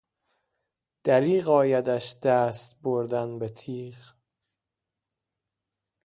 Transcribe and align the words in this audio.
دریغ 1.03 1.49
آیدش 1.49 2.17
دست 2.23 2.81
بردن 2.83 3.39
بتیغ 3.39 3.95